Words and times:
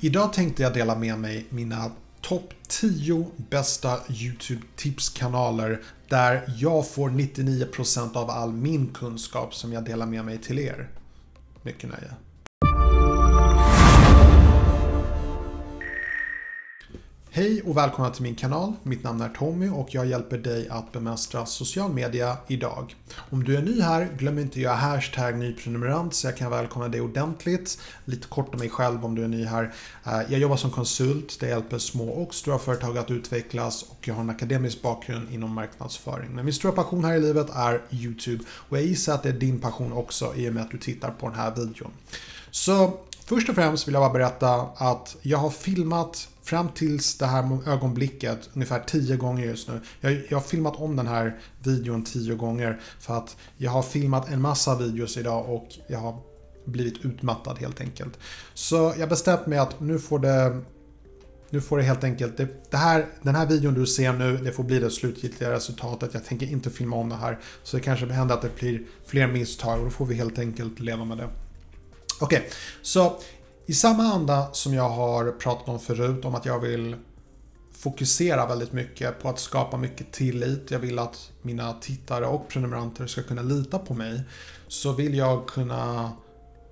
Idag 0.00 0.32
tänkte 0.32 0.62
jag 0.62 0.74
dela 0.74 0.94
med 0.94 1.18
mig 1.18 1.46
mina 1.50 1.90
topp 2.20 2.54
10 2.68 3.30
bästa 3.36 3.98
YouTube 4.10 4.62
tipskanaler 4.76 5.82
där 6.08 6.54
jag 6.58 6.90
får 6.90 7.10
99% 7.10 8.16
av 8.16 8.30
all 8.30 8.52
min 8.52 8.86
kunskap 8.86 9.54
som 9.54 9.72
jag 9.72 9.84
delar 9.84 10.06
med 10.06 10.24
mig 10.24 10.38
till 10.38 10.58
er. 10.58 10.88
Mycket 11.62 11.90
nöje. 11.90 12.14
Hej 17.38 17.62
och 17.62 17.76
välkomna 17.76 18.10
till 18.10 18.22
min 18.22 18.34
kanal. 18.34 18.72
Mitt 18.82 19.02
namn 19.02 19.20
är 19.20 19.28
Tommy 19.28 19.68
och 19.68 19.94
jag 19.94 20.06
hjälper 20.06 20.38
dig 20.38 20.68
att 20.68 20.92
bemästra 20.92 21.46
social 21.46 21.92
media 21.92 22.36
idag. 22.46 22.96
Om 23.30 23.44
du 23.44 23.56
är 23.56 23.62
ny 23.62 23.80
här, 23.80 24.08
glöm 24.18 24.38
inte 24.38 24.52
att 24.52 24.56
göra 24.56 24.74
hashtag 24.74 25.38
nyprenumerant 25.38 26.14
så 26.14 26.26
jag 26.26 26.36
kan 26.36 26.50
välkomna 26.50 26.88
dig 26.88 27.00
ordentligt. 27.00 27.78
Lite 28.04 28.28
kort 28.28 28.54
om 28.54 28.58
mig 28.58 28.68
själv 28.68 29.04
om 29.04 29.14
du 29.14 29.24
är 29.24 29.28
ny 29.28 29.44
här. 29.44 29.74
Eh, 30.04 30.20
jag 30.28 30.40
jobbar 30.40 30.56
som 30.56 30.70
konsult, 30.70 31.40
det 31.40 31.48
hjälper 31.48 31.78
små 31.78 32.08
och 32.08 32.34
stora 32.34 32.58
företag 32.58 32.98
att 32.98 33.10
utvecklas 33.10 33.82
och 33.82 34.08
jag 34.08 34.14
har 34.14 34.20
en 34.20 34.30
akademisk 34.30 34.82
bakgrund 34.82 35.32
inom 35.32 35.54
marknadsföring. 35.54 36.30
Men 36.30 36.44
min 36.44 36.54
stora 36.54 36.72
passion 36.72 37.04
här 37.04 37.14
i 37.14 37.20
livet 37.20 37.50
är 37.54 37.82
YouTube 37.90 38.44
och 38.50 38.76
jag 38.78 38.84
gissar 38.84 39.14
att 39.14 39.22
det 39.22 39.28
är 39.28 39.32
din 39.32 39.60
passion 39.60 39.92
också 39.92 40.34
i 40.36 40.48
och 40.48 40.54
med 40.54 40.62
att 40.62 40.70
du 40.70 40.78
tittar 40.78 41.10
på 41.10 41.26
den 41.26 41.36
här 41.38 41.54
videon. 41.54 41.90
Så 42.50 42.98
först 43.24 43.48
och 43.48 43.54
främst 43.54 43.88
vill 43.88 43.94
jag 43.94 44.02
bara 44.02 44.12
berätta 44.12 44.54
att 44.76 45.16
jag 45.22 45.38
har 45.38 45.50
filmat 45.50 46.28
fram 46.48 46.68
tills 46.68 47.18
det 47.18 47.26
här 47.26 47.68
ögonblicket 47.68 48.50
ungefär 48.52 48.80
tio 48.80 49.16
gånger 49.16 49.44
just 49.44 49.68
nu. 49.68 49.80
Jag, 50.00 50.22
jag 50.28 50.38
har 50.38 50.42
filmat 50.42 50.76
om 50.76 50.96
den 50.96 51.06
här 51.06 51.38
videon 51.62 52.04
tio 52.04 52.34
gånger 52.34 52.80
för 53.00 53.18
att 53.18 53.36
jag 53.56 53.70
har 53.70 53.82
filmat 53.82 54.28
en 54.28 54.40
massa 54.40 54.78
videos 54.78 55.16
idag 55.16 55.50
och 55.50 55.68
jag 55.86 55.98
har 55.98 56.20
blivit 56.64 57.04
utmattad 57.04 57.58
helt 57.58 57.80
enkelt. 57.80 58.18
Så 58.54 58.94
jag 58.98 59.08
bestämt 59.08 59.46
mig 59.46 59.58
att 59.58 59.80
nu 59.80 59.98
får 59.98 60.18
det 60.18 60.60
nu 61.50 61.60
får 61.60 61.78
det 61.78 61.82
helt 61.82 62.04
enkelt, 62.04 62.36
det, 62.36 62.70
det, 62.70 62.76
här, 62.76 63.06
den 63.22 63.34
här 63.34 63.46
videon 63.46 63.74
du 63.74 63.86
ser 63.86 64.12
nu, 64.12 64.36
det 64.36 64.52
får 64.52 64.64
bli 64.64 64.78
det 64.78 64.90
slutgiltiga 64.90 65.52
resultatet. 65.52 66.14
Jag 66.14 66.24
tänker 66.24 66.46
inte 66.46 66.70
filma 66.70 66.96
om 66.96 67.08
det 67.08 67.14
här. 67.14 67.38
Så 67.62 67.76
det 67.76 67.82
kanske 67.82 68.06
händer 68.06 68.34
att 68.34 68.42
det 68.42 68.56
blir 68.60 68.82
fler 69.06 69.26
misstag 69.26 69.78
och 69.78 69.84
då 69.84 69.90
får 69.90 70.06
vi 70.06 70.14
helt 70.14 70.38
enkelt 70.38 70.80
leva 70.80 71.04
med 71.04 71.18
det. 71.18 71.28
Okej, 72.20 72.38
okay, 72.38 72.50
så 72.82 73.20
i 73.68 73.74
samma 73.74 74.02
anda 74.02 74.48
som 74.52 74.74
jag 74.74 74.88
har 74.88 75.32
pratat 75.32 75.68
om 75.68 75.80
förut 75.80 76.24
om 76.24 76.34
att 76.34 76.46
jag 76.46 76.60
vill 76.60 76.96
fokusera 77.72 78.46
väldigt 78.46 78.72
mycket 78.72 79.22
på 79.22 79.28
att 79.28 79.38
skapa 79.38 79.76
mycket 79.76 80.12
tillit. 80.12 80.70
Jag 80.70 80.78
vill 80.78 80.98
att 80.98 81.30
mina 81.42 81.72
tittare 81.72 82.26
och 82.26 82.48
prenumeranter 82.48 83.06
ska 83.06 83.22
kunna 83.22 83.42
lita 83.42 83.78
på 83.78 83.94
mig. 83.94 84.22
Så 84.68 84.92
vill 84.92 85.14
jag 85.14 85.46
kunna 85.46 86.12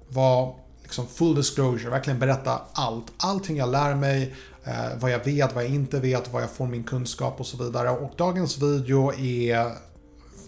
vara 0.08 0.54
liksom 0.82 1.06
full 1.06 1.34
disclosure, 1.34 1.90
verkligen 1.90 2.18
berätta 2.18 2.60
allt. 2.72 3.12
Allting 3.16 3.56
jag 3.56 3.68
lär 3.68 3.94
mig, 3.94 4.34
eh, 4.64 4.98
vad 5.00 5.10
jag 5.10 5.24
vet, 5.24 5.54
vad 5.54 5.64
jag 5.64 5.70
inte 5.70 6.00
vet, 6.00 6.32
vad 6.32 6.42
jag 6.42 6.50
får 6.50 6.66
min 6.66 6.84
kunskap 6.84 7.40
och 7.40 7.46
så 7.46 7.64
vidare. 7.64 7.90
Och 7.90 8.12
dagens 8.16 8.58
video 8.58 9.12
är 9.12 9.72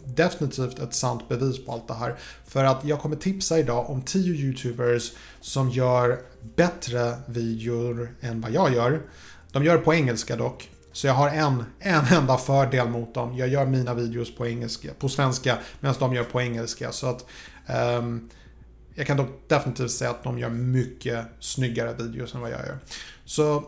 definitivt 0.05 0.79
ett 0.79 0.95
sant 0.95 1.29
bevis 1.29 1.67
på 1.67 1.73
allt 1.73 1.89
det 1.89 1.95
här. 1.95 2.19
För 2.47 2.65
att 2.65 2.85
jag 2.85 3.01
kommer 3.01 3.17
tipsa 3.17 3.59
idag 3.59 3.91
om 3.91 4.03
10 4.03 4.35
YouTubers 4.35 5.13
som 5.41 5.71
gör 5.71 6.21
bättre 6.57 7.17
videor 7.27 8.15
än 8.21 8.41
vad 8.41 8.51
jag 8.51 8.75
gör. 8.75 9.03
De 9.53 9.65
gör 9.65 9.77
det 9.77 9.85
på 9.85 9.95
engelska 9.95 10.37
dock. 10.37 10.71
Så 10.93 11.07
jag 11.07 11.15
har 11.15 11.29
en, 11.29 11.65
en 11.79 12.05
enda 12.05 12.37
fördel 12.37 12.89
mot 12.89 13.15
dem. 13.15 13.37
Jag 13.37 13.49
gör 13.49 13.67
mina 13.67 13.95
videos 13.95 14.37
på, 14.37 14.47
engelska, 14.47 14.89
på 14.99 15.09
svenska 15.09 15.59
medan 15.81 15.97
de 15.99 16.15
gör 16.15 16.25
på 16.25 16.41
engelska. 16.41 16.93
Så 16.93 17.07
att 17.07 17.25
um, 17.99 18.31
jag 18.95 19.07
kan 19.07 19.17
dock 19.17 19.49
definitivt 19.49 19.91
säga 19.91 20.11
att 20.11 20.25
de 20.25 20.39
gör 20.39 20.51
mycket 20.51 21.27
snyggare 21.41 21.95
videos 21.95 22.35
än 22.35 22.41
vad 22.41 22.51
jag 22.51 22.61
gör. 22.61 22.79
Så 23.25 23.65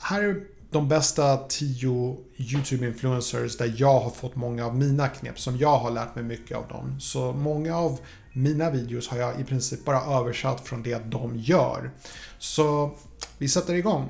här 0.00 0.22
är 0.22 0.40
de 0.70 0.88
bästa 0.88 1.36
10 1.36 2.16
YouTube-influencers 2.36 3.58
där 3.58 3.74
jag 3.76 4.00
har 4.00 4.10
fått 4.10 4.36
många 4.36 4.66
av 4.66 4.76
mina 4.76 5.08
knep, 5.08 5.38
som 5.38 5.56
jag 5.56 5.78
har 5.78 5.90
lärt 5.90 6.14
mig 6.14 6.24
mycket 6.24 6.56
av 6.56 6.68
dem. 6.68 7.00
Så 7.00 7.32
många 7.32 7.76
av 7.76 8.00
mina 8.32 8.70
videos 8.70 9.08
har 9.08 9.18
jag 9.18 9.40
i 9.40 9.44
princip 9.44 9.84
bara 9.84 10.18
översatt 10.20 10.60
från 10.60 10.82
det 10.82 11.10
de 11.10 11.36
gör. 11.36 11.90
Så 12.38 12.90
vi 13.38 13.48
sätter 13.48 13.74
igång. 13.74 14.08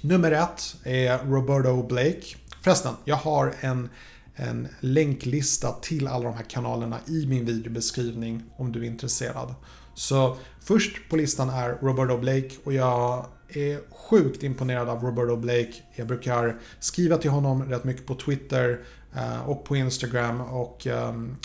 Nummer 0.00 0.32
ett 0.32 0.76
är 0.84 1.18
Roberto 1.18 1.82
Blake. 1.82 2.22
Förresten, 2.62 2.94
jag 3.04 3.16
har 3.16 3.54
en, 3.60 3.88
en 4.34 4.68
länklista 4.80 5.72
till 5.72 6.08
alla 6.08 6.24
de 6.24 6.34
här 6.34 6.44
kanalerna 6.44 6.98
i 7.06 7.26
min 7.26 7.44
videobeskrivning 7.44 8.42
om 8.56 8.72
du 8.72 8.80
är 8.80 8.86
intresserad. 8.86 9.54
Så 9.94 10.36
först 10.60 11.08
på 11.10 11.16
listan 11.16 11.50
är 11.50 11.78
Roberto 11.82 12.18
Blake 12.18 12.50
och 12.64 12.72
jag 12.72 13.26
är 13.48 13.80
sjukt 13.94 14.42
imponerad 14.42 14.88
av 14.88 15.02
Roberto 15.02 15.36
Blake. 15.36 15.72
Jag 15.94 16.06
brukar 16.06 16.60
skriva 16.80 17.16
till 17.16 17.30
honom 17.30 17.62
rätt 17.62 17.84
mycket 17.84 18.06
på 18.06 18.14
Twitter 18.14 18.80
eh, 19.16 19.48
och 19.48 19.64
på 19.64 19.76
Instagram 19.76 20.40
och 20.40 20.86
ehm, 20.86 21.36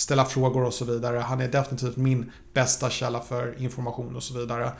ställa 0.00 0.24
frågor 0.24 0.64
och 0.64 0.74
så 0.74 0.84
vidare. 0.84 1.18
Han 1.18 1.40
är 1.40 1.48
definitivt 1.48 1.96
min 1.96 2.32
bästa 2.54 2.90
källa 2.90 3.20
för 3.20 3.62
information 3.62 4.16
och 4.16 4.22
så 4.22 4.38
vidare. 4.38 4.72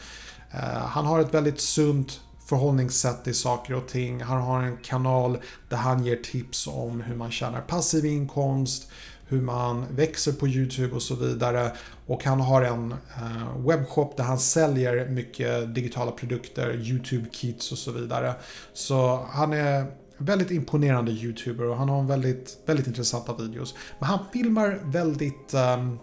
Eh, 0.50 0.86
han 0.86 1.06
har 1.06 1.20
ett 1.20 1.34
väldigt 1.34 1.60
sunt 1.60 2.20
förhållningssätt 2.46 3.28
i 3.28 3.34
saker 3.34 3.74
och 3.74 3.88
ting. 3.88 4.22
Han 4.22 4.42
har 4.42 4.62
en 4.62 4.76
kanal 4.76 5.38
där 5.68 5.76
han 5.76 6.04
ger 6.04 6.16
tips 6.16 6.66
om 6.66 7.00
hur 7.00 7.16
man 7.16 7.30
tjänar 7.30 7.60
passiv 7.60 8.04
inkomst, 8.04 8.90
hur 9.26 9.40
man 9.40 9.86
växer 9.90 10.32
på 10.32 10.48
YouTube 10.48 10.94
och 10.94 11.02
så 11.02 11.14
vidare. 11.14 11.72
Och 12.06 12.24
han 12.24 12.40
har 12.40 12.62
en 12.62 12.92
eh, 12.92 13.66
webbshop 13.66 14.16
där 14.16 14.24
han 14.24 14.38
säljer 14.38 15.08
mycket 15.08 15.74
digitala 15.74 16.10
produkter, 16.10 16.74
YouTube-kits 16.74 17.72
och 17.72 17.78
så 17.78 17.92
vidare. 17.92 18.34
Så 18.72 19.26
han 19.30 19.52
är 19.52 19.86
väldigt 20.20 20.50
imponerande 20.50 21.12
YouTuber 21.12 21.64
och 21.64 21.76
han 21.76 21.88
har 21.88 22.02
väldigt, 22.02 22.58
väldigt 22.66 22.86
intressanta 22.86 23.34
videos. 23.34 23.74
Men 23.98 24.08
han 24.08 24.18
filmar 24.32 24.80
väldigt 24.84 25.54
um, 25.54 25.98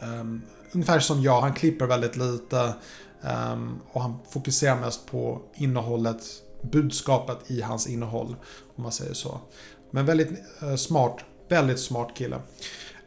um, 0.00 0.42
ungefär 0.72 1.00
som 1.00 1.22
jag, 1.22 1.40
han 1.40 1.54
klipper 1.54 1.86
väldigt 1.86 2.16
lite 2.16 2.74
um, 3.52 3.80
och 3.92 4.02
han 4.02 4.18
fokuserar 4.30 4.80
mest 4.80 5.06
på 5.06 5.42
innehållet, 5.54 6.22
budskapet 6.72 7.50
i 7.50 7.62
hans 7.62 7.86
innehåll 7.86 8.36
om 8.76 8.82
man 8.82 8.92
säger 8.92 9.14
så. 9.14 9.40
Men 9.90 10.06
väldigt 10.06 10.30
uh, 10.62 10.76
smart 10.76 11.24
Väldigt 11.50 11.80
smart 11.80 12.14
kille. 12.14 12.40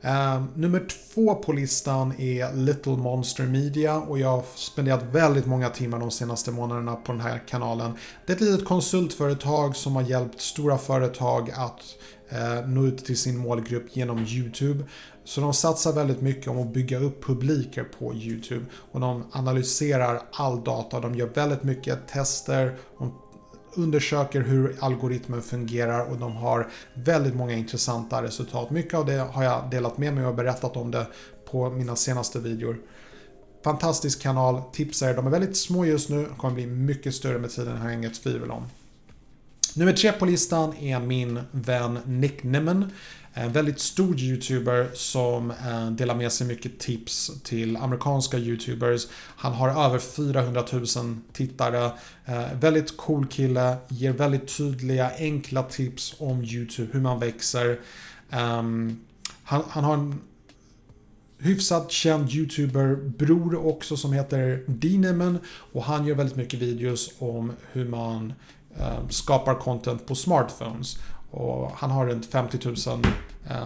Uh, 0.06 0.44
nummer 0.56 0.88
två 1.14 1.36
på 1.36 1.52
listan 1.52 2.14
är 2.20 2.54
Little 2.54 2.98
Monster 2.98 3.44
Media 3.44 3.98
och 3.98 4.20
jag 4.20 4.28
har 4.28 4.44
spenderat 4.56 5.04
väldigt 5.04 5.46
många 5.46 5.70
timmar 5.70 6.00
de 6.00 6.12
senaste 6.12 6.52
månaderna 6.52 6.96
på 6.96 7.12
den 7.12 7.22
här 7.22 7.42
kanalen. 7.48 7.94
Det 8.26 8.34
är 8.34 8.36
ett 8.36 8.42
litet 8.42 8.66
konsultföretag 8.66 9.76
som 9.76 9.96
har 9.96 10.04
hjälpt 10.04 10.42
stora 10.42 10.78
företag 10.78 11.52
att 11.52 11.82
uh, 12.34 12.70
nå 12.70 12.86
ut 12.86 13.06
till 13.06 13.18
sin 13.18 13.38
målgrupp 13.38 13.98
genom 13.98 14.20
YouTube. 14.20 14.84
Så 15.26 15.42
de 15.42 15.54
satsar 15.54 15.94
väldigt 15.94 16.22
mycket 16.22 16.48
om 16.48 16.60
att 16.60 16.74
bygga 16.74 17.00
upp 17.00 17.24
publiker 17.24 17.84
på 17.84 18.14
YouTube 18.14 18.66
och 18.92 19.00
de 19.00 19.24
analyserar 19.32 20.22
all 20.32 20.64
data. 20.64 21.00
De 21.00 21.16
gör 21.16 21.28
väldigt 21.28 21.64
mycket 21.64 22.08
tester, 22.08 22.78
de 23.00 23.14
undersöker 23.76 24.42
hur 24.42 24.76
algoritmen 24.80 25.42
fungerar 25.42 26.12
och 26.12 26.18
de 26.18 26.36
har 26.36 26.68
väldigt 26.94 27.36
många 27.36 27.54
intressanta 27.54 28.24
resultat. 28.24 28.70
Mycket 28.70 28.94
av 28.94 29.06
det 29.06 29.28
har 29.32 29.44
jag 29.44 29.70
delat 29.72 29.98
med 29.98 30.14
mig 30.14 30.26
och 30.26 30.36
berättat 30.36 30.78
om 30.78 30.92
det 30.92 31.08
på 31.52 31.70
mina 31.70 31.96
senaste 31.96 32.40
videor. 32.40 32.78
Fantastisk 33.64 34.22
kanal, 34.22 34.62
tipsar 34.74 35.10
er. 35.10 35.14
De 35.14 35.28
är 35.28 35.32
väldigt 35.32 35.58
små 35.58 35.86
just 35.86 36.10
nu, 36.10 36.28
kommer 36.38 36.54
bli 36.54 36.66
mycket 36.66 37.16
större 37.16 37.40
med 37.40 37.52
tiden, 37.52 37.78
har 37.78 37.90
jag 37.90 37.98
inget 37.98 38.24
tvivel 38.24 38.52
om. 38.52 38.64
Nummer 39.76 39.94
tre 39.94 40.12
på 40.12 40.26
listan 40.26 40.74
är 40.78 41.00
min 41.00 41.40
vän 41.52 42.00
Nick 42.06 42.44
Nimmen. 42.44 42.92
En 43.36 43.52
väldigt 43.52 43.80
stor 43.80 44.20
YouTuber 44.20 44.90
som 44.94 45.52
eh, 45.52 45.92
delar 45.92 46.16
med 46.16 46.32
sig 46.32 46.48
mycket 46.48 46.80
tips 46.80 47.32
till 47.44 47.78
amerikanska 47.78 48.38
YouTubers. 48.38 49.08
Han 49.14 49.54
har 49.54 49.86
över 49.86 50.00
400 50.00 50.64
000 50.72 50.86
tittare. 51.34 51.92
Eh, 52.26 52.54
väldigt 52.60 52.98
cool 52.98 53.28
kille, 53.28 53.78
ger 53.88 54.12
väldigt 54.12 54.58
tydliga, 54.58 55.12
enkla 55.18 55.64
tips 55.64 56.16
om 56.20 56.44
YouTube, 56.44 56.90
hur 56.94 57.02
man 57.02 57.20
växer. 57.20 57.80
Ehm, 58.30 59.00
han, 59.44 59.64
han 59.70 59.84
har 59.84 59.94
en 59.94 60.22
hyfsat 61.38 61.92
känd 61.92 62.32
YouTuber-bror 62.32 63.66
också 63.66 63.98
som 63.98 64.14
heter 64.14 64.64
Dineman 64.68 65.40
och 65.48 65.84
han 65.84 66.06
gör 66.06 66.16
väldigt 66.16 66.36
mycket 66.36 66.60
videos 66.60 67.12
om 67.20 67.52
hur 67.72 67.90
man 67.90 68.34
eh, 68.78 69.08
skapar 69.10 69.56
content 69.56 70.06
på 70.06 70.16
smartphones. 70.16 70.98
Och 71.34 71.72
han 71.76 71.92
har 71.92 72.06
runt 72.06 72.26
50 72.26 72.60
000 72.66 72.76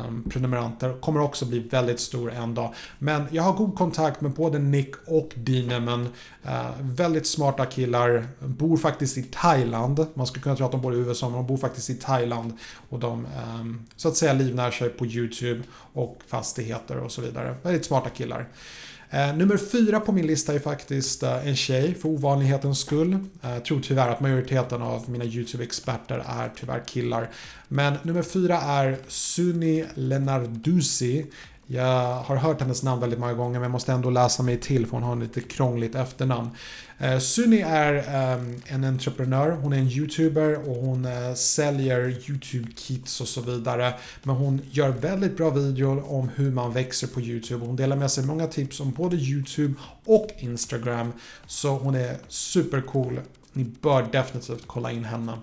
um, 0.08 0.30
prenumeranter. 0.30 0.94
Kommer 1.02 1.22
också 1.22 1.46
bli 1.46 1.60
väldigt 1.60 2.00
stor 2.00 2.32
en 2.32 2.54
dag. 2.54 2.74
Men 3.00 3.28
jag 3.32 3.44
har 3.44 3.54
god 3.54 3.76
kontakt 3.76 4.22
med 4.22 4.32
både 4.32 4.60
Nick 4.60 4.96
och 5.06 5.30
Dinemen. 5.36 6.02
Uh, 6.46 6.66
eh, 6.66 6.72
väldigt 6.80 7.28
smarta 7.28 7.66
killar. 7.66 8.28
Bor 8.40 8.78
faktiskt 8.78 9.18
i 9.18 9.24
Thailand. 9.24 10.06
Man 10.14 10.28
skulle 10.28 10.44
kunna 10.44 10.56
tro 10.56 10.66
att 10.66 10.72
de 10.72 10.82
bor 10.82 10.94
i 10.94 10.98
USA 10.98 11.30
men 11.30 11.38
de 11.38 11.48
bor 11.48 11.58
faktiskt 11.58 11.90
i 11.90 11.96
Thailand. 11.96 12.54
Och 12.90 13.00
de 13.00 13.26
ehm, 13.26 13.86
så 13.96 14.08
att 14.08 14.16
säga 14.16 14.34
livnär 14.34 14.72
sig 14.72 14.90
på 14.90 15.06
YouTube 15.06 15.64
och 15.94 16.22
fastigheter 16.28 16.98
och 16.98 17.12
så 17.12 17.22
vidare. 17.22 17.56
Väldigt 17.64 17.86
smarta 17.86 18.10
killar. 18.10 18.48
Eh, 19.10 19.36
nummer 19.36 19.58
fyra 19.58 20.00
på 20.00 20.12
min 20.12 20.28
lista 20.28 20.54
är 20.54 20.60
faktiskt 20.60 21.24
eh, 21.24 21.48
en 21.48 21.56
tjej 21.56 21.96
för 21.96 22.10
ovanlighetens 22.10 22.80
skull. 22.80 23.14
Eh, 23.14 23.54
jag 23.54 23.66
tror 23.66 23.80
tyvärr 23.80 24.10
att 24.10 24.20
majoriteten 24.20 24.82
av 24.82 25.10
mina 25.10 25.26
YouTube-experter 25.26 26.24
är 26.28 26.52
tyvärr 26.60 26.84
killar. 26.88 27.30
Men 27.68 27.94
nummer 28.04 28.22
fyra 28.22 28.58
är 28.62 28.98
Suni 29.08 29.86
Lenardusi. 29.94 31.26
Jag 31.70 32.16
har 32.16 32.36
hört 32.36 32.62
hennes 32.62 32.84
namn 32.84 33.02
väldigt 33.02 33.20
många 33.20 33.34
gånger 33.34 33.54
men 33.54 33.62
jag 33.62 33.72
måste 33.72 33.92
ändå 33.92 34.10
läsa 34.10 34.44
mig 34.44 34.60
till 34.60 34.86
för 34.86 34.92
hon 34.92 35.04
har 35.04 35.12
en 35.12 35.20
lite 35.20 35.42
krångligt 35.42 35.96
efternamn. 35.96 36.50
Eh, 36.98 37.20
Sunny 37.20 37.62
är 37.62 37.94
eh, 37.94 38.74
en 38.74 38.84
entreprenör, 38.84 39.52
hon 39.52 39.74
är 39.74 39.78
en 39.78 39.88
YouTuber 39.88 40.70
och 40.70 40.76
hon 40.76 41.06
eh, 41.06 41.34
säljer 41.34 42.10
YouTube-kits 42.30 43.22
och 43.22 43.28
så 43.28 43.42
vidare. 43.42 43.94
Men 44.24 44.36
hon 44.36 44.62
gör 44.72 44.90
väldigt 44.90 45.38
bra 45.38 45.50
videor 45.50 46.14
om 46.14 46.30
hur 46.36 46.52
man 46.52 46.74
växer 46.74 47.08
på 47.08 47.22
YouTube. 47.22 47.66
Hon 47.66 47.76
delar 47.76 47.96
med 47.96 48.12
sig 48.12 48.26
många 48.26 48.48
tips 48.48 48.80
om 48.80 48.92
både 48.92 49.16
YouTube 49.16 49.74
och 50.06 50.30
Instagram. 50.38 51.14
Så 51.48 51.70
hon 51.70 51.96
är 51.96 52.18
supercool. 52.28 53.20
Ni 53.54 53.64
bör 53.64 54.08
definitivt 54.12 54.64
kolla 54.68 54.92
in 54.92 55.06
henne. 55.06 55.34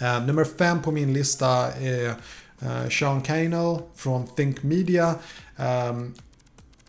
Eh, 0.00 0.26
nummer 0.26 0.44
fem 0.44 0.82
på 0.82 0.90
min 0.90 1.12
lista 1.12 1.72
är 1.72 2.14
Uh, 2.62 2.88
Sean 2.88 3.22
Canel 3.22 3.78
från 3.96 4.26
Think 4.26 4.62
Media. 4.62 5.14
Um, 5.56 6.14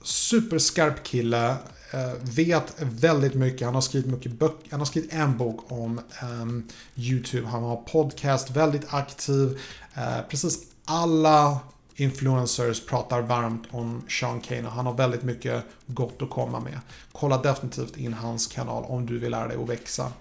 superskarp 0.03 1.03
kille. 1.03 1.55
Uh, 1.93 2.13
vet 2.21 2.75
väldigt 2.79 3.33
mycket. 3.33 3.65
Han 3.65 3.75
har 3.75 3.81
skrivit 3.81 4.11
mycket 4.11 4.31
böcker. 4.31 4.71
Han 4.71 4.79
har 4.79 4.85
skrivit 4.85 5.13
en 5.13 5.37
bok 5.37 5.71
om 5.71 6.01
um, 6.41 6.67
YouTube. 6.95 7.47
Han 7.47 7.63
har 7.63 7.75
podcast, 7.75 8.49
väldigt 8.49 8.93
aktiv. 8.93 9.59
Uh, 9.97 10.21
precis 10.29 10.59
alla 10.85 11.59
influencers 11.95 12.85
pratar 12.85 13.21
varmt 13.21 13.63
om 13.71 14.01
Sean 14.09 14.41
Kane 14.41 14.69
han 14.69 14.85
har 14.85 14.93
väldigt 14.93 15.23
mycket 15.23 15.63
gott 15.87 16.21
att 16.21 16.29
komma 16.29 16.59
med. 16.59 16.79
Kolla 17.11 17.41
definitivt 17.41 17.97
in 17.97 18.13
hans 18.13 18.47
kanal 18.47 18.85
om 18.87 19.05
du 19.05 19.19
vill 19.19 19.31
lära 19.31 19.47
dig 19.47 19.57
att 19.63 19.69
växa. 19.69 20.11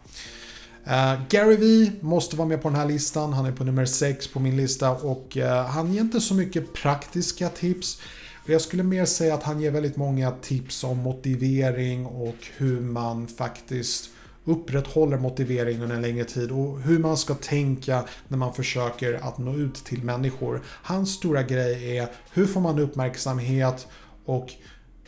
Uh, 0.86 1.20
Gary 1.28 1.56
V 1.56 1.92
måste 2.00 2.36
vara 2.36 2.48
med 2.48 2.62
på 2.62 2.68
den 2.68 2.78
här 2.78 2.86
listan. 2.86 3.32
Han 3.32 3.46
är 3.46 3.52
på 3.52 3.64
nummer 3.64 3.84
6 3.84 4.28
på 4.28 4.40
min 4.40 4.56
lista 4.56 4.90
och 4.90 5.36
uh, 5.36 5.44
han 5.46 5.92
ger 5.92 6.00
inte 6.00 6.20
så 6.20 6.34
mycket 6.34 6.72
praktiska 6.72 7.48
tips. 7.48 8.00
Jag 8.46 8.60
skulle 8.60 8.82
mer 8.82 9.04
säga 9.04 9.34
att 9.34 9.42
han 9.42 9.60
ger 9.60 9.70
väldigt 9.70 9.96
många 9.96 10.30
tips 10.30 10.84
om 10.84 10.98
motivering 10.98 12.06
och 12.06 12.36
hur 12.56 12.80
man 12.80 13.26
faktiskt 13.28 14.10
upprätthåller 14.44 15.18
motivering 15.18 15.82
under 15.82 15.96
en 15.96 16.02
längre 16.02 16.24
tid 16.24 16.50
och 16.50 16.80
hur 16.80 16.98
man 16.98 17.16
ska 17.16 17.34
tänka 17.34 18.04
när 18.28 18.38
man 18.38 18.54
försöker 18.54 19.14
att 19.14 19.38
nå 19.38 19.54
ut 19.54 19.74
till 19.74 20.02
människor. 20.02 20.62
Hans 20.66 21.14
stora 21.14 21.42
grej 21.42 21.98
är 21.98 22.08
hur 22.32 22.46
får 22.46 22.60
man 22.60 22.78
uppmärksamhet 22.78 23.86
och 24.24 24.52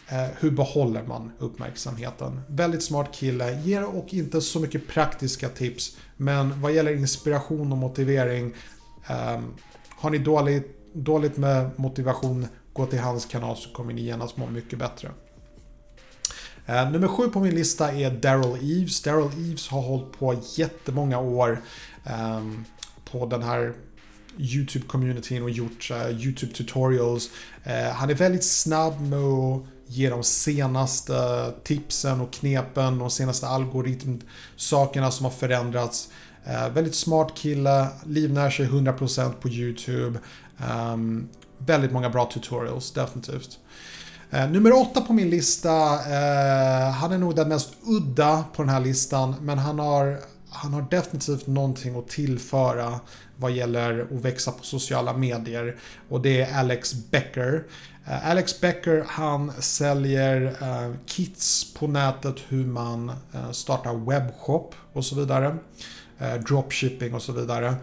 Eh, 0.09 0.27
hur 0.41 0.51
behåller 0.51 1.03
man 1.03 1.33
uppmärksamheten? 1.39 2.41
Väldigt 2.49 2.83
smart 2.83 3.09
kille, 3.13 3.61
ger 3.61 3.85
och 3.85 4.15
inte 4.15 4.41
så 4.41 4.61
mycket 4.61 4.89
praktiska 4.89 5.49
tips. 5.49 5.97
Men 6.17 6.61
vad 6.61 6.73
gäller 6.73 6.93
inspiration 6.93 7.73
och 7.73 7.79
motivering, 7.79 8.55
eh, 9.09 9.41
har 9.91 10.11
ni 10.11 10.19
dåligt, 10.19 10.95
dåligt 10.95 11.37
med 11.37 11.71
motivation, 11.77 12.47
gå 12.73 12.87
till 12.87 12.99
hans 12.99 13.27
kanal 13.27 13.57
så 13.57 13.73
kommer 13.73 13.93
ni 13.93 14.03
genast 14.03 14.37
må 14.37 14.47
mycket 14.47 14.79
bättre. 14.79 15.11
Eh, 16.67 16.91
nummer 16.91 17.09
sju 17.09 17.29
på 17.29 17.41
min 17.41 17.55
lista 17.55 17.93
är 17.93 18.11
Daryl 18.11 18.81
Eves. 18.81 19.03
Daryl 19.03 19.51
Eves 19.51 19.69
har 19.69 19.83
hållit 19.83 20.19
på 20.19 20.43
jättemånga 20.57 21.19
år 21.19 21.63
eh, 22.05 22.43
på 23.05 23.27
den 23.27 23.43
här 23.43 23.75
YouTube-communityn 24.37 25.43
och 25.43 25.51
gjort 25.51 25.91
eh, 25.91 26.11
YouTube 26.11 26.53
tutorials. 26.53 27.31
Eh, 27.65 27.93
han 27.93 28.11
är 28.11 28.15
väldigt 28.15 28.45
snabb 28.45 29.01
med 29.01 29.19
att 29.19 29.63
ge 29.87 30.11
de 30.11 30.23
senaste 30.23 31.51
tipsen 31.65 32.21
och 32.21 32.33
knepen, 32.33 32.99
de 32.99 33.11
senaste 33.11 33.47
algoritmsakerna 33.47 35.11
som 35.11 35.25
har 35.25 35.33
förändrats. 35.33 36.09
Eh, 36.45 36.69
väldigt 36.69 36.95
smart 36.95 37.35
kille, 37.35 37.89
livnär 38.07 38.51
sig 38.51 38.67
100% 38.67 39.33
på 39.41 39.49
YouTube. 39.49 40.19
Eh, 40.59 40.97
väldigt 41.59 41.93
många 41.93 42.11
bra 42.11 42.31
tutorials, 42.35 42.93
definitivt. 42.93 43.59
Eh, 44.31 44.51
nummer 44.51 44.73
åtta 44.73 45.01
på 45.01 45.13
min 45.13 45.31
lista, 45.31 45.93
eh, 45.95 46.91
han 46.91 47.13
är 47.13 47.19
nog 47.19 47.37
den 47.37 47.49
mest 47.49 47.75
udda 47.83 48.45
på 48.57 48.63
den 48.63 48.69
här 48.69 48.81
listan, 48.81 49.35
men 49.41 49.59
han 49.59 49.79
har, 49.79 50.19
han 50.51 50.73
har 50.73 50.87
definitivt 50.91 51.47
någonting 51.47 51.99
att 51.99 52.09
tillföra 52.09 53.01
vad 53.37 53.53
gäller 53.53 54.01
att 54.01 54.25
växa 54.25 54.53
på 54.53 54.65
sociala 54.65 55.13
medier. 55.13 55.77
Och 56.09 56.23
det 56.23 56.41
är 56.41 56.59
Alex 56.59 56.95
Becker. 56.95 57.65
Eh, 58.07 58.31
Alex 58.31 58.61
Becker 58.61 59.05
han 59.09 59.53
säljer 59.59 60.57
eh, 60.61 60.95
kits 61.07 61.75
på 61.75 61.87
nätet 61.87 62.37
hur 62.49 62.67
man 62.67 63.09
eh, 63.09 63.51
startar 63.51 64.11
webbshop 64.11 64.75
och 64.93 65.05
så 65.05 65.17
vidare. 65.17 65.57
dropshipping 66.47 67.15
och 67.15 67.23
så 67.23 67.33
vidare. 67.33 67.75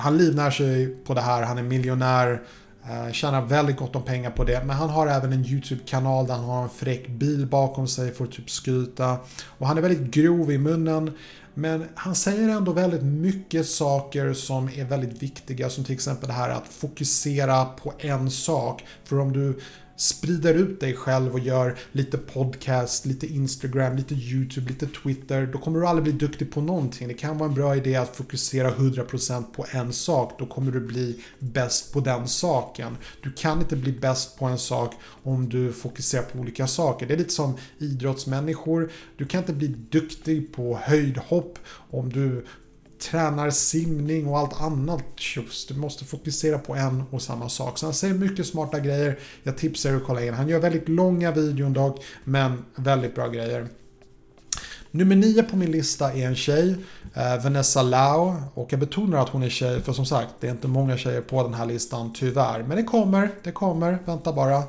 han 0.00 0.16
livnär 0.18 0.50
sig 0.50 0.86
på 0.86 1.14
det 1.14 1.20
här, 1.20 1.42
han 1.42 1.58
är 1.58 1.62
miljonär. 1.62 2.42
Eh, 2.90 3.12
tjänar 3.12 3.42
väldigt 3.42 3.76
gott 3.76 3.96
om 3.96 4.02
pengar 4.02 4.30
på 4.30 4.44
det. 4.44 4.64
Men 4.64 4.76
han 4.76 4.90
har 4.90 5.06
även 5.06 5.32
en 5.32 5.46
YouTube-kanal 5.46 6.26
där 6.26 6.34
han 6.34 6.44
har 6.44 6.62
en 6.62 6.68
fräck 6.68 7.08
bil 7.08 7.46
bakom 7.46 7.88
sig 7.88 8.14
för 8.14 8.24
att 8.24 8.32
typ 8.32 8.50
skryta. 8.50 9.16
Och 9.46 9.66
han 9.66 9.78
är 9.78 9.82
väldigt 9.82 10.14
grov 10.14 10.52
i 10.52 10.58
munnen. 10.58 11.10
Men 11.54 11.88
han 11.94 12.14
säger 12.14 12.48
ändå 12.48 12.72
väldigt 12.72 13.02
mycket 13.02 13.66
saker 13.66 14.32
som 14.32 14.68
är 14.68 14.84
väldigt 14.84 15.22
viktiga 15.22 15.70
som 15.70 15.84
till 15.84 15.94
exempel 15.94 16.28
det 16.28 16.34
här 16.34 16.50
att 16.50 16.68
fokusera 16.68 17.64
på 17.64 17.92
en 17.98 18.30
sak. 18.30 18.84
För 19.04 19.20
om 19.20 19.32
du 19.32 19.60
sprider 19.96 20.54
ut 20.54 20.80
dig 20.80 20.94
själv 20.94 21.32
och 21.32 21.38
gör 21.38 21.78
lite 21.92 22.18
podcast, 22.18 23.06
lite 23.06 23.26
Instagram, 23.26 23.96
lite 23.96 24.14
YouTube, 24.14 24.68
lite 24.68 24.86
Twitter. 24.86 25.46
Då 25.46 25.58
kommer 25.58 25.80
du 25.80 25.86
aldrig 25.86 26.04
bli 26.04 26.26
duktig 26.26 26.52
på 26.52 26.60
någonting. 26.60 27.08
Det 27.08 27.14
kan 27.14 27.38
vara 27.38 27.48
en 27.48 27.54
bra 27.54 27.76
idé 27.76 27.96
att 27.96 28.16
fokusera 28.16 28.70
100% 28.70 29.44
på 29.52 29.66
en 29.70 29.92
sak. 29.92 30.38
Då 30.38 30.46
kommer 30.46 30.72
du 30.72 30.80
bli 30.80 31.24
bäst 31.38 31.92
på 31.92 32.00
den 32.00 32.28
saken. 32.28 32.96
Du 33.22 33.32
kan 33.32 33.58
inte 33.58 33.76
bli 33.76 33.92
bäst 33.92 34.38
på 34.38 34.44
en 34.44 34.58
sak 34.58 34.94
om 35.22 35.48
du 35.48 35.72
fokuserar 35.72 36.22
på 36.22 36.38
olika 36.38 36.66
saker. 36.66 37.06
Det 37.06 37.14
är 37.14 37.18
lite 37.18 37.32
som 37.32 37.56
idrottsmänniskor. 37.78 38.90
Du 39.16 39.24
kan 39.24 39.40
inte 39.40 39.52
bli 39.52 39.68
duktig 39.68 40.52
på 40.52 40.78
höjdhopp 40.82 41.58
om 41.90 42.12
du 42.12 42.44
tränar 42.98 43.50
simning 43.50 44.26
och 44.28 44.38
allt 44.38 44.60
annat 44.60 45.04
tjus. 45.16 45.66
Du 45.66 45.74
måste 45.74 46.04
fokusera 46.04 46.58
på 46.58 46.74
en 46.74 47.02
och 47.10 47.22
samma 47.22 47.48
sak. 47.48 47.78
Så 47.78 47.86
han 47.86 47.94
säger 47.94 48.14
mycket 48.14 48.46
smarta 48.46 48.80
grejer. 48.80 49.18
Jag 49.42 49.58
tipsar 49.58 49.90
er 49.90 49.96
att 49.96 50.04
kolla 50.04 50.24
in. 50.24 50.34
Han 50.34 50.48
gör 50.48 50.60
väldigt 50.60 50.88
långa 50.88 51.30
videon 51.30 51.72
dock, 51.72 52.04
men 52.24 52.64
väldigt 52.76 53.14
bra 53.14 53.28
grejer. 53.28 53.68
Nummer 54.90 55.16
9 55.16 55.42
på 55.42 55.56
min 55.56 55.70
lista 55.70 56.12
är 56.12 56.26
en 56.26 56.34
tjej, 56.34 56.76
eh, 57.14 57.42
Vanessa 57.42 57.82
Lau. 57.82 58.34
Och 58.54 58.72
jag 58.72 58.80
betonar 58.80 59.18
att 59.18 59.28
hon 59.28 59.42
är 59.42 59.48
tjej, 59.48 59.80
för 59.80 59.92
som 59.92 60.06
sagt, 60.06 60.28
det 60.40 60.46
är 60.46 60.50
inte 60.50 60.68
många 60.68 60.96
tjejer 60.96 61.20
på 61.20 61.42
den 61.42 61.54
här 61.54 61.66
listan, 61.66 62.12
tyvärr. 62.14 62.62
Men 62.62 62.76
det 62.76 62.82
kommer, 62.82 63.30
det 63.42 63.52
kommer, 63.52 63.98
vänta 64.06 64.32
bara. 64.32 64.62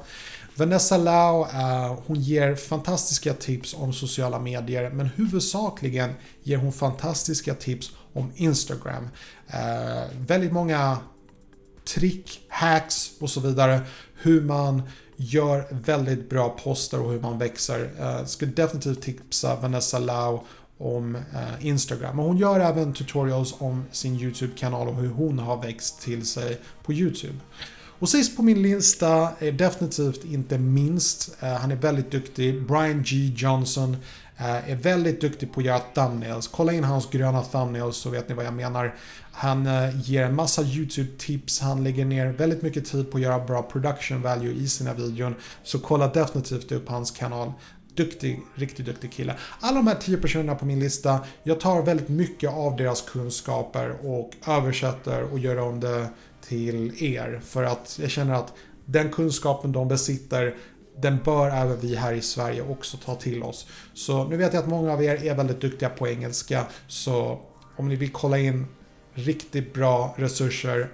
Vanessa 0.58 0.98
Lau, 0.98 1.42
eh, 1.42 2.00
hon 2.06 2.22
ger 2.22 2.56
fantastiska 2.56 3.34
tips 3.34 3.74
om 3.74 3.94
sociala 3.94 4.40
medier, 4.40 4.90
men 4.90 5.10
huvudsakligen 5.16 6.14
ger 6.44 6.58
hon 6.58 6.74
fantastiska 6.74 7.54
tips 7.54 7.92
om 8.14 8.32
Instagram. 8.36 9.08
Eh, 9.48 10.04
väldigt 10.28 10.52
många 10.52 10.98
trick, 11.94 12.40
hacks 12.48 13.12
och 13.20 13.30
så 13.30 13.40
vidare. 13.40 13.82
Hur 14.16 14.42
man 14.42 14.82
gör 15.16 15.68
väldigt 15.72 16.30
bra 16.30 16.50
poster 16.50 17.02
och 17.02 17.12
hur 17.12 17.20
man 17.20 17.38
växer. 17.38 17.90
Uh, 18.00 18.26
skulle 18.26 18.52
definitivt 18.52 19.02
tipsa 19.02 19.56
Vanessa 19.56 20.00
Lau 20.00 20.40
om 20.78 21.18
Instagram. 21.60 22.20
Och 22.20 22.26
hon 22.26 22.38
gör 22.38 22.60
även 22.60 22.94
tutorials 22.94 23.56
om 23.58 23.86
sin 23.92 24.16
YouTube-kanal 24.16 24.88
och 24.88 24.96
hur 24.96 25.10
hon 25.10 25.40
har 25.40 25.62
växt 25.62 26.02
till 26.02 26.26
sig 26.26 26.58
på 26.84 26.94
YouTube. 26.94 27.36
Och 28.00 28.10
sist 28.10 28.38
på 28.38 28.44
min 28.44 28.62
lista 28.62 29.30
är 29.40 29.52
definitivt 29.52 30.26
inte 30.26 30.58
minst, 30.58 31.38
eh, 31.40 31.54
han 31.54 31.72
är 31.72 31.76
väldigt 31.76 32.12
duktig, 32.12 32.68
Brian 32.68 33.04
G 33.04 33.34
Johnson 33.36 33.98
eh, 34.38 34.72
är 34.72 34.76
väldigt 34.76 35.22
duktig 35.22 35.54
på 35.54 35.60
att 35.60 35.66
göra 35.66 35.80
thumbnails. 35.80 36.48
Kolla 36.48 36.74
in 36.74 36.84
hans 36.84 37.10
gröna 37.10 37.42
thumbnails 37.42 37.98
så 37.98 38.10
vet 38.10 38.30
ni 38.30 38.36
vad 38.36 38.46
jag 38.46 38.54
menar. 38.54 38.96
Han 39.32 39.68
eh, 39.68 40.10
ger 40.10 40.24
en 40.24 40.36
massa 40.36 40.62
YouTube-tips, 40.62 41.62
han 41.62 41.84
lägger 41.84 42.06
ner 42.06 42.28
väldigt 42.28 42.62
mycket 42.62 42.86
tid 42.86 43.12
på 43.12 43.18
att 43.18 43.24
göra 43.24 43.46
bra 43.46 43.62
production 43.62 44.22
value 44.22 44.54
i 44.54 44.68
sina 44.68 44.94
videon. 44.94 45.36
Så 45.64 45.80
kolla 45.80 46.08
definitivt 46.08 46.72
upp 46.72 46.90
hans 46.90 47.12
kanal. 47.12 47.52
Duktig, 47.96 48.42
riktigt 48.56 48.86
duktig 48.86 49.12
kille. 49.12 49.36
Alla 49.60 49.76
de 49.76 49.88
här 49.88 49.96
tio 49.96 50.18
personerna 50.18 50.56
på 50.56 50.66
min 50.66 50.80
lista, 50.80 51.20
jag 51.44 51.60
tar 51.60 51.82
väldigt 51.82 52.10
mycket 52.10 52.50
av 52.50 52.76
deras 52.76 53.02
kunskaper 53.02 53.96
och 54.04 54.32
översätter 54.48 55.24
och 55.24 55.40
gör 55.40 55.60
om 55.60 55.80
det 55.80 56.08
till 56.48 57.04
er. 57.04 57.42
För 57.46 57.64
att 57.64 58.00
jag 58.02 58.10
känner 58.12 58.34
att 58.34 58.54
den 58.86 59.12
kunskapen 59.12 59.72
de 59.72 59.88
besitter 59.88 60.56
den 61.02 61.18
bör 61.24 61.50
även 61.50 61.80
vi 61.80 61.96
här 61.96 62.14
i 62.14 62.22
Sverige 62.22 62.62
också 62.62 62.98
ta 62.98 63.16
till 63.16 63.44
oss. 63.44 63.68
Så 63.94 64.24
nu 64.24 64.38
vet 64.38 64.54
jag 64.54 64.64
att 64.64 64.70
många 64.70 64.94
av 64.94 65.04
er 65.04 65.26
är 65.26 65.36
väldigt 65.36 65.62
duktiga 65.62 65.90
på 65.90 66.08
engelska. 66.08 66.66
Så 66.88 67.40
om 67.76 67.90
ni 67.90 67.96
vill 67.96 68.12
kolla 68.12 68.38
in 68.38 68.68
riktigt 69.14 69.74
bra 69.74 70.16
resurser 70.18 70.90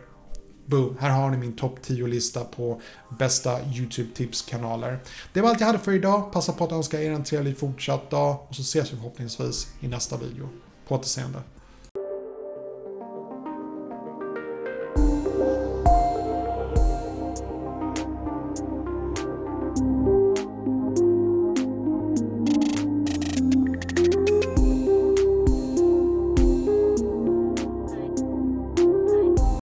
Boom, 0.65 0.97
här 0.99 1.09
har 1.09 1.29
ni 1.29 1.37
min 1.37 1.55
topp 1.55 1.79
10-lista 1.85 2.43
på 2.43 2.81
bästa 3.19 3.59
YouTube-tipskanaler. 3.61 4.99
Det 5.33 5.41
var 5.41 5.49
allt 5.49 5.59
jag 5.59 5.67
hade 5.67 5.79
för 5.79 5.91
idag. 5.91 6.33
Passa 6.33 6.53
på 6.53 6.63
att 6.63 6.71
önska 6.71 7.01
er 7.01 7.11
en 7.11 7.23
trevlig 7.23 7.57
fortsatt 7.57 8.09
dag 8.09 8.37
och 8.49 8.55
så 8.55 8.61
ses 8.61 8.93
vi 8.93 8.95
förhoppningsvis 8.95 9.67
i 9.79 9.87
nästa 9.87 10.17
video. 10.17 10.49
På 10.87 10.95
återseende. 10.95 11.39